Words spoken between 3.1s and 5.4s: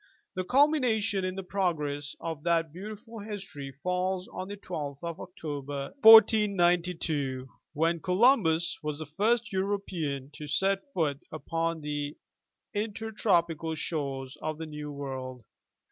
history falls on the 12th of